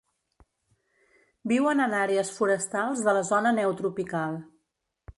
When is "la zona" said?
3.19-3.55